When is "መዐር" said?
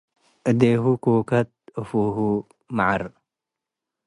2.75-3.03